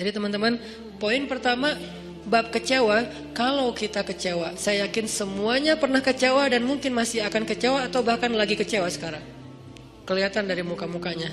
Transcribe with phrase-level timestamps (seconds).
[0.00, 0.56] Jadi teman-teman,
[0.96, 1.76] poin pertama
[2.24, 3.04] bab kecewa,
[3.36, 8.32] kalau kita kecewa, saya yakin semuanya pernah kecewa dan mungkin masih akan kecewa atau bahkan
[8.32, 9.20] lagi kecewa sekarang.
[10.08, 11.28] Kelihatan dari muka-mukanya.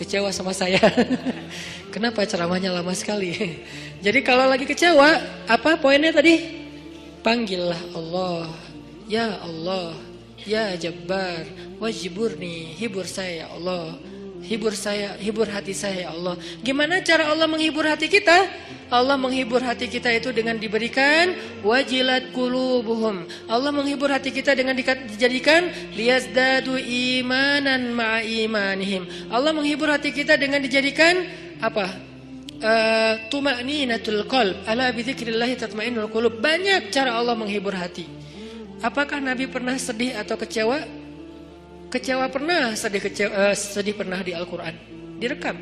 [0.00, 0.80] Kecewa sama saya.
[1.94, 3.36] Kenapa ceramahnya lama sekali?
[4.04, 5.12] Jadi kalau lagi kecewa,
[5.44, 6.40] apa poinnya tadi?
[7.20, 8.48] Panggillah Allah.
[9.12, 9.92] Ya Allah,
[10.48, 11.44] ya Jabbar,
[11.76, 14.11] wajiburni, hibur saya ya Allah.
[14.42, 16.34] Hibur saya, hibur hati saya ya Allah.
[16.66, 18.50] Gimana cara Allah menghibur hati kita?
[18.90, 23.22] Allah menghibur hati kita itu dengan diberikan wajilat kulubuhum.
[23.46, 29.06] Allah menghibur hati kita dengan dijadikan liyazdadu imanan ma'a imanihim.
[29.30, 31.22] Allah menghibur hati kita dengan dijadikan
[31.62, 31.88] apa?
[32.62, 34.58] Uh, tuma'ninatul qalb.
[34.66, 36.42] Ala bi dzikrillah tatma'innul qulub.
[36.42, 38.04] Banyak cara Allah menghibur hati.
[38.82, 41.01] Apakah Nabi pernah sedih atau kecewa?
[41.92, 44.72] Kecewa pernah, sedih kecewa, uh, sedih pernah di Al-Quran.
[45.20, 45.60] Direkam.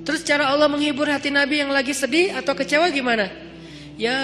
[0.00, 3.28] Terus cara Allah menghibur hati Nabi yang lagi sedih atau kecewa gimana?
[4.00, 4.16] Ya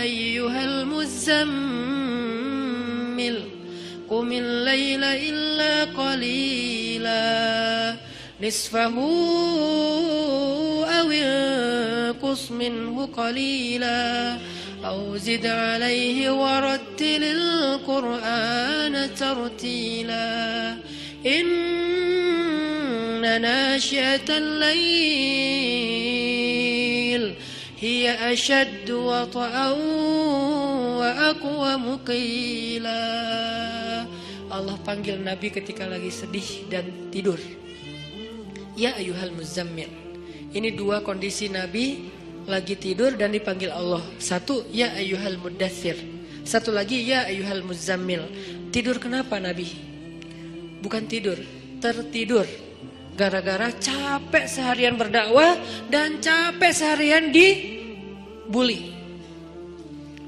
[0.00, 1.60] ayyuhal muzammil
[4.08, 7.28] Qumil layla illa qalila
[8.40, 9.04] Nisfahu
[10.88, 14.40] awil qus minhu qalila
[14.84, 20.76] أو زد عليه ورتل القرآن ترتيلا
[21.26, 21.48] إن
[23.42, 25.28] ناشئة الليل
[27.80, 29.70] هي أشد وطئا
[30.98, 33.08] وأقوم قيلا
[34.48, 37.36] Allah panggil Nabi ketika lagi sedih dan tidur.
[38.74, 39.92] Ya ayuhal muzammil.
[40.56, 42.08] Ini dua kondisi Nabi
[42.48, 44.00] lagi tidur dan dipanggil Allah.
[44.18, 46.00] Satu, ya ayyuhal mudathir.
[46.42, 48.24] Satu lagi, ya ayyuhal muzammil.
[48.72, 49.68] Tidur kenapa Nabi?
[50.80, 51.36] Bukan tidur,
[51.78, 52.48] tertidur.
[53.18, 55.58] Gara-gara capek seharian berdakwah
[55.92, 58.97] dan capek seharian dibully.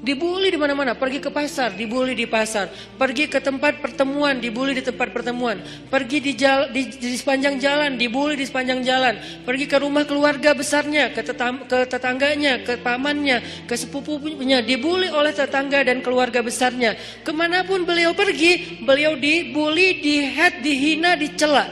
[0.01, 4.81] Dibully di mana-mana, pergi ke pasar, dibully di pasar, pergi ke tempat pertemuan, dibully di
[4.81, 5.61] tempat pertemuan,
[5.93, 10.57] pergi di, jal, di, di sepanjang jalan, dibully di sepanjang jalan, pergi ke rumah keluarga
[10.57, 16.97] besarnya, ke, tetam, ke tetangganya, ke pamannya, ke sepupunya, dibully oleh tetangga dan keluarga besarnya.
[17.21, 21.69] Ke mana pun beliau pergi, beliau dibully, dihead, dihina, dicela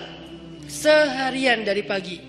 [0.69, 2.21] seharian dari pagi.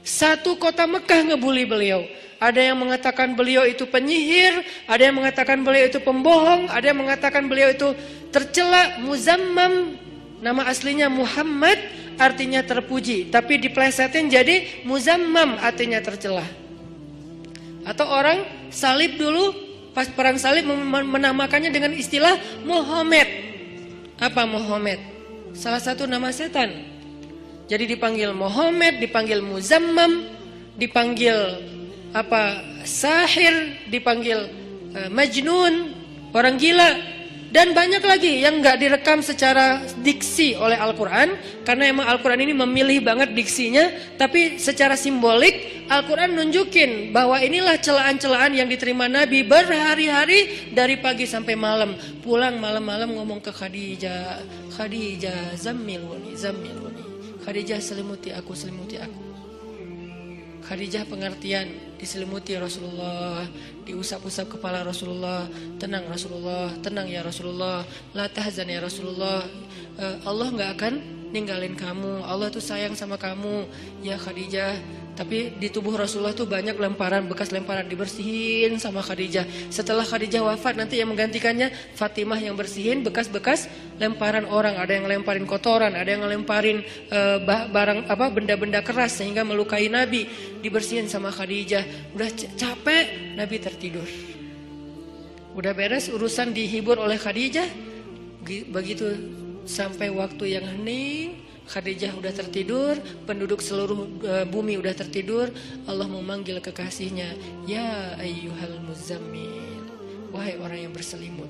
[0.00, 2.02] Satu kota Mekah ngebully beliau.
[2.42, 7.46] Ada yang mengatakan beliau itu penyihir, ada yang mengatakan beliau itu pembohong, ada yang mengatakan
[7.46, 7.94] beliau itu
[8.34, 9.94] tercela, muzammam.
[10.42, 11.78] Nama aslinya Muhammad
[12.18, 16.42] artinya terpuji, tapi diplesetin jadi muzammam artinya tercela.
[17.86, 18.42] Atau orang
[18.74, 19.54] salib dulu
[19.94, 22.34] pas perang salib menamakannya dengan istilah
[22.66, 23.30] Muhammad.
[24.18, 24.98] Apa Muhammad?
[25.54, 26.90] Salah satu nama setan.
[27.70, 30.26] Jadi dipanggil Muhammad, dipanggil Muzammam,
[30.74, 31.70] dipanggil
[32.12, 34.48] apa sahir dipanggil
[34.96, 35.96] uh, majnun
[36.36, 36.90] orang gila.
[37.52, 41.36] Dan banyak lagi yang nggak direkam secara diksi oleh Al-Quran
[41.68, 48.56] karena emang Al-Quran ini memilih banget diksinya tapi secara simbolik Al-Quran nunjukin bahwa inilah celaan-celaan
[48.56, 51.92] yang diterima Nabi berhari-hari dari pagi sampai malam.
[52.24, 54.40] Pulang malam-malam ngomong ke Khadijah
[54.72, 57.04] Khadijah zammiluni zammiluni
[57.44, 59.31] Khadijah selimuti aku selimuti aku
[60.62, 63.46] Khadijah pengertian diselimuti Rasulullah,
[63.86, 65.46] diusap-usap kepala Rasulullah,
[65.78, 69.42] tenang Rasulullah, tenang ya Rasulullah, la tahzan ya Rasulullah.
[69.98, 70.94] Uh, Allah nggak akan
[71.34, 72.22] ninggalin kamu.
[72.22, 73.66] Allah tuh sayang sama kamu,
[74.06, 75.01] ya Khadijah.
[75.12, 79.44] Tapi di tubuh Rasulullah tuh banyak lemparan, bekas lemparan dibersihin sama Khadijah.
[79.68, 83.68] Setelah Khadijah wafat nanti yang menggantikannya Fatimah yang bersihin bekas-bekas
[84.00, 84.80] lemparan orang.
[84.80, 86.80] Ada yang lemparin kotoran, ada yang lemparin
[87.12, 90.24] uh, barang apa benda-benda keras sehingga melukai Nabi.
[90.64, 92.16] Dibersihin sama Khadijah.
[92.16, 94.08] Udah capek, Nabi tertidur.
[95.52, 97.68] Udah beres urusan dihibur oleh Khadijah.
[98.48, 99.06] Begitu
[99.68, 105.48] sampai waktu yang hening Khadijah udah tertidur, penduduk seluruh uh, bumi udah tertidur,
[105.86, 107.32] Allah memanggil kekasihnya,
[107.64, 109.86] "Ya ayyuhal muzammil."
[110.32, 111.48] Wahai orang yang berselimut.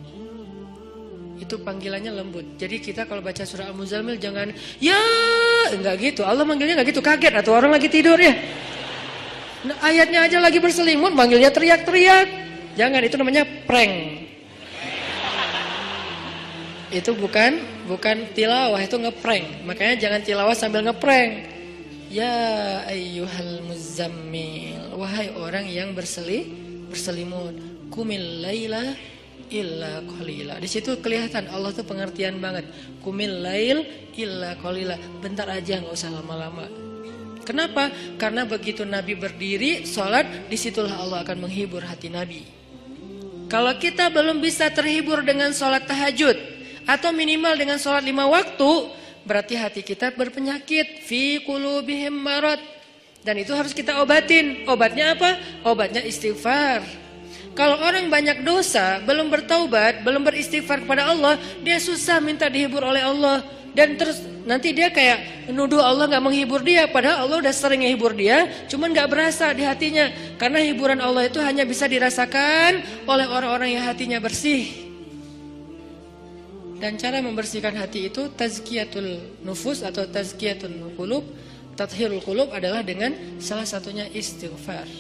[1.39, 2.47] Itu panggilannya lembut.
[2.55, 4.99] Jadi kita kalau baca surah Al-Muzammil jangan ya,
[5.75, 6.23] enggak gitu.
[6.23, 8.35] Allah manggilnya enggak gitu, kaget atau orang lagi tidur ya.
[9.63, 12.27] Nah, ayatnya aja lagi berselimut, manggilnya teriak-teriak.
[12.75, 14.22] Jangan, itu namanya prank.
[16.93, 17.57] Itu bukan
[17.89, 19.65] bukan tilawah, itu ngeprank.
[19.65, 21.49] Makanya jangan tilawah sambil ngeprank.
[22.13, 26.53] Ya ayyuhal muzammil, wahai orang yang berseli
[26.93, 27.57] berselimut,
[27.89, 28.93] kumil laila
[29.49, 30.61] illa qalila.
[30.61, 32.69] Di situ kelihatan Allah tuh pengertian banget.
[33.01, 35.01] Kumil lail illa qalila.
[35.25, 36.69] Bentar aja nggak usah lama-lama.
[37.43, 37.89] Kenapa?
[38.21, 42.45] Karena begitu Nabi berdiri, sholat, di situlah Allah akan menghibur hati Nabi.
[43.51, 46.52] Kalau kita belum bisa terhibur dengan sholat tahajud,
[46.87, 48.91] atau minimal dengan sholat lima waktu,
[49.23, 51.07] berarti hati kita berpenyakit.
[51.07, 52.59] Fi kulubihim marad.
[53.23, 54.67] Dan itu harus kita obatin.
[54.67, 55.39] Obatnya apa?
[55.63, 56.83] Obatnya istighfar.
[57.53, 63.05] Kalau orang banyak dosa, belum bertaubat, belum beristighfar kepada Allah, dia susah minta dihibur oleh
[63.05, 63.45] Allah.
[63.73, 68.13] Dan terus nanti dia kayak nuduh Allah nggak menghibur dia, padahal Allah udah sering menghibur
[68.17, 70.09] dia, cuman nggak berasa di hatinya.
[70.41, 74.92] Karena hiburan Allah itu hanya bisa dirasakan oleh orang-orang yang hatinya bersih.
[76.83, 81.23] Dan cara membersihkan hati itu tazkiyatul nufus atau tazkiyatul qulub,
[81.79, 84.91] tathirul qulub adalah dengan salah satunya istighfar.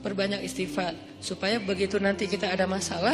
[0.00, 3.12] Perbanyak istighfar supaya begitu nanti kita ada masalah,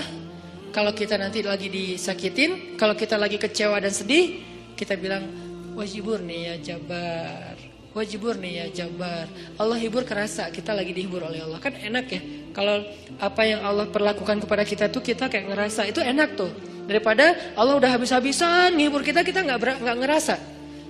[0.70, 4.38] kalau kita nanti lagi disakitin, kalau kita lagi kecewa dan sedih,
[4.78, 5.26] kita bilang
[5.74, 7.58] wajibur nih ya jabar.
[7.98, 9.26] Wajibur nih ya jabar.
[9.58, 11.58] Allah hibur kerasa kita lagi dihibur oleh Allah.
[11.58, 12.22] Kan enak ya.
[12.54, 12.84] Kalau
[13.18, 16.75] apa yang Allah perlakukan kepada kita tuh kita kayak ngerasa itu enak tuh.
[16.86, 20.34] Daripada Allah udah habis-habisan ngibur kita kita nggak nggak ngerasa.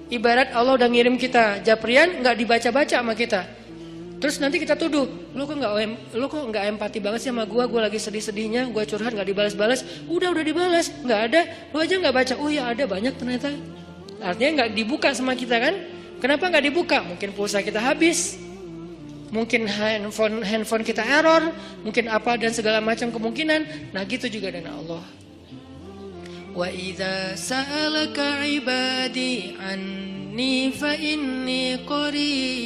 [0.06, 3.42] Ibarat Allah udah ngirim kita japrian nggak dibaca-baca sama kita.
[4.16, 5.04] Terus nanti kita tuduh,
[5.36, 5.72] lu kok nggak
[6.16, 9.84] lu kok nggak empati banget sih sama gua, gua lagi sedih-sedihnya, gua curhat nggak dibalas-balas,
[10.08, 13.52] udah udah dibalas, nggak ada, lu aja nggak baca, oh ya ada banyak ternyata,
[14.24, 15.74] artinya nggak dibuka sama kita kan?
[16.16, 17.04] Kenapa nggak dibuka?
[17.04, 18.40] Mungkin pulsa kita habis,
[19.28, 21.52] mungkin handphone handphone kita error,
[21.84, 23.92] mungkin apa dan segala macam kemungkinan.
[23.92, 25.04] Nah gitu juga dengan Allah.
[27.36, 32.56] Sa'alaka ibadi anni fa inni qarib.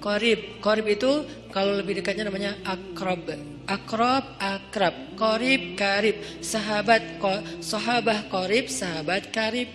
[0.00, 3.28] Qarib, qarib itu kalau lebih dekatnya namanya akrab.
[3.68, 7.20] Akrab, akrab, qarib, karib, sahabat,
[7.60, 9.68] sahabah qarib, sahabat karib.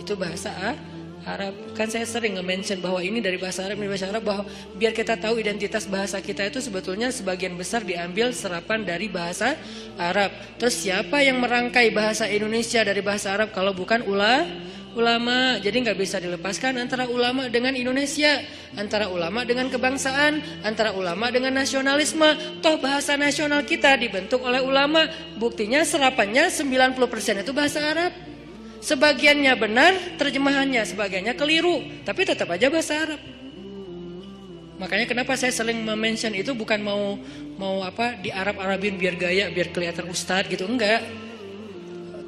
[0.00, 0.93] Itu bahasa Arab.
[1.74, 4.44] Kan saya sering nge-mention bahwa ini dari bahasa Arab, ini bahasa Arab bahwa
[4.76, 9.56] biar kita tahu identitas bahasa kita itu sebetulnya sebagian besar diambil serapan dari bahasa
[9.96, 10.36] Arab.
[10.60, 14.44] Terus siapa yang merangkai bahasa Indonesia dari bahasa Arab kalau bukan ula
[14.94, 15.56] ulama?
[15.64, 18.44] Jadi nggak bisa dilepaskan antara ulama dengan Indonesia,
[18.76, 22.60] antara ulama dengan kebangsaan, antara ulama dengan nasionalisme.
[22.60, 25.08] Toh bahasa nasional kita dibentuk oleh ulama,
[25.40, 28.33] buktinya serapannya 90% itu bahasa Arab.
[28.84, 33.20] Sebagiannya benar, terjemahannya sebagiannya keliru, tapi tetap aja bahasa Arab.
[34.76, 37.16] Makanya kenapa saya sering mention itu bukan mau
[37.56, 41.00] mau apa di Arab Arabin biar gaya, biar kelihatan ustadz gitu, enggak.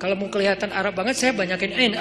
[0.00, 1.92] Kalau mau kelihatan Arab banget saya banyakin ain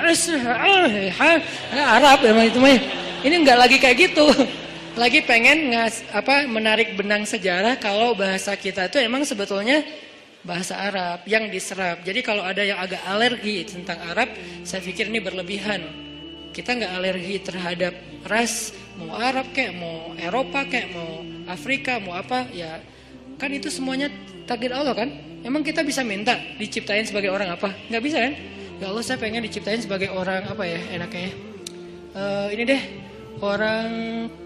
[1.76, 2.80] Arab emang itu mah.
[3.28, 4.24] Ini enggak lagi kayak gitu.
[4.96, 9.84] Lagi pengen ngas, apa menarik benang sejarah kalau bahasa kita itu emang sebetulnya
[10.46, 12.06] bahasa Arab yang diserap.
[12.06, 14.30] Jadi kalau ada yang agak alergi tentang Arab,
[14.62, 15.82] saya pikir ini berlebihan.
[16.54, 17.94] Kita nggak alergi terhadap
[18.24, 22.80] ras, mau Arab kayak, mau Eropa kayak, mau Afrika, mau apa, ya
[23.36, 24.08] kan itu semuanya
[24.48, 25.10] takdir Allah kan.
[25.44, 27.70] Emang kita bisa minta diciptain sebagai orang apa?
[27.92, 28.34] Nggak bisa kan?
[28.80, 31.32] Ya Allah saya pengen diciptain sebagai orang apa ya enaknya?
[32.16, 32.82] Uh, ini deh
[33.44, 33.92] orang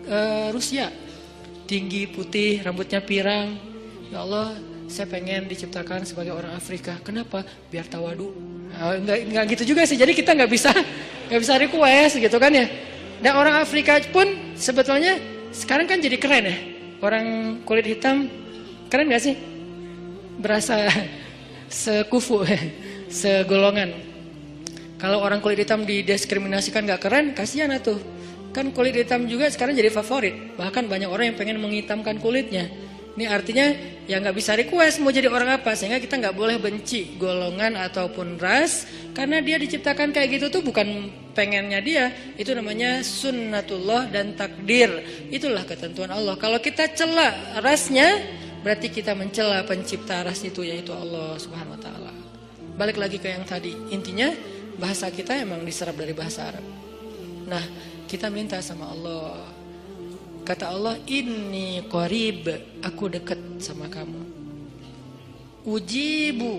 [0.09, 0.89] uh, Rusia,
[1.69, 3.53] tinggi putih, rambutnya pirang.
[4.09, 4.57] Ya Allah
[4.89, 6.97] saya pengen diciptakan sebagai orang Afrika.
[7.05, 7.45] Kenapa?
[7.69, 8.33] Biar tawadu.
[8.73, 9.95] Nah, enggak, enggak gitu juga sih.
[9.95, 10.73] Jadi kita nggak bisa
[11.29, 12.65] nggak bisa request gitu kan ya.
[13.21, 15.21] Dan orang Afrika pun sebetulnya
[15.53, 16.57] sekarang kan jadi keren ya.
[16.99, 17.25] Orang
[17.63, 18.27] kulit hitam
[18.89, 19.35] keren gak sih?
[20.41, 20.89] Berasa
[21.69, 22.43] sekufu,
[23.21, 23.93] segolongan.
[24.99, 28.01] Kalau orang kulit hitam didiskriminasikan gak keren, kasihan tuh.
[28.49, 30.57] Kan kulit hitam juga sekarang jadi favorit.
[30.57, 32.88] Bahkan banyak orang yang pengen menghitamkan kulitnya.
[33.19, 33.67] Ini artinya
[34.07, 38.39] ya nggak bisa request mau jadi orang apa sehingga kita nggak boleh benci golongan ataupun
[38.39, 45.03] ras karena dia diciptakan kayak gitu tuh bukan pengennya dia itu namanya sunnatullah dan takdir.
[45.27, 46.39] Itulah ketentuan Allah.
[46.39, 48.23] Kalau kita cela rasnya
[48.63, 52.15] berarti kita mencela pencipta ras itu yaitu Allah subhanahu wa taala.
[52.79, 53.75] Balik lagi ke yang tadi.
[53.91, 54.31] Intinya
[54.79, 56.63] bahasa kita emang diserap dari bahasa Arab.
[57.51, 57.67] Nah
[58.07, 59.58] kita minta sama Allah
[60.49, 62.49] Kata Allah, ini qarib,
[62.81, 64.25] aku dekat sama kamu.
[65.61, 66.57] Ujibu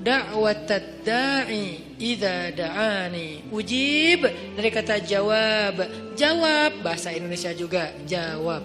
[0.00, 3.52] da'watat da'i idza da'ani.
[3.52, 4.24] Ujib
[4.56, 5.84] dari kata jawab.
[6.16, 8.64] Jawab bahasa Indonesia juga, jawab.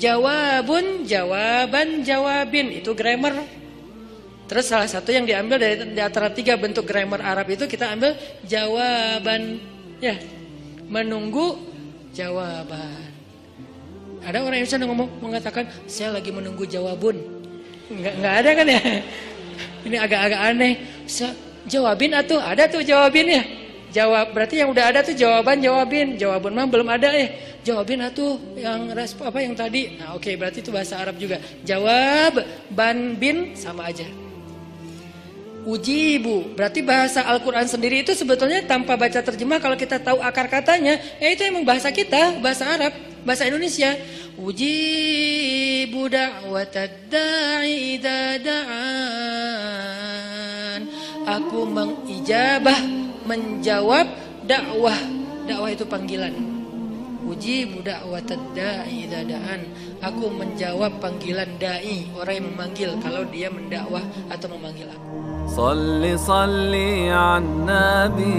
[0.00, 3.36] Jawabun, jawaban, jawabin itu grammar.
[4.48, 8.16] Terus salah satu yang diambil dari di antara tiga bentuk grammar Arab itu kita ambil
[8.48, 9.60] jawaban
[10.00, 10.16] ya.
[10.88, 11.60] Menunggu
[12.16, 13.07] jawaban.
[14.28, 17.16] Ada orang Indonesia yang ngomong mengatakan saya lagi menunggu jawabun.
[17.88, 18.80] Nggak, nggak ada kan ya?
[19.88, 20.74] Ini agak-agak aneh.
[21.08, 21.24] So,
[21.64, 23.40] jawabin atuh, ada tuh jawabinnya.
[23.88, 26.20] Jawab berarti yang udah ada tuh jawaban jawabin.
[26.20, 27.32] Jawaban mah belum ada ya.
[27.64, 29.96] Jawabin atuh yang respon apa yang tadi.
[29.96, 31.40] Nah, oke okay, berarti itu bahasa Arab juga.
[31.64, 34.04] Jawab ban bin sama aja.
[35.64, 40.96] Ujibu berarti bahasa Al-Qur'an sendiri itu sebetulnya tanpa baca terjemah kalau kita tahu akar katanya,
[41.16, 42.92] ya itu emang bahasa kita, bahasa Arab,
[43.26, 43.94] bahasa Indonesia.
[44.38, 48.78] Ujibu da'watad da'i da'an.
[51.28, 52.80] Aku mengijabah,
[53.26, 54.06] menjawab
[54.46, 54.96] dakwah.
[55.44, 56.47] Dakwah itu panggilan
[57.38, 58.02] uji budak
[58.50, 59.62] da'i idadaan.
[60.02, 65.06] Aku menjawab panggilan da'i Orang yang memanggil kalau dia mendakwah atau memanggil aku
[65.50, 68.38] Salli salli an nabi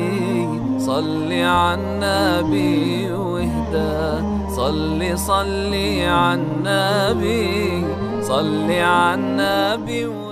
[0.79, 7.83] Salli an nabi wihda Salli salli an nabi
[8.23, 10.28] Salli an nabi wihda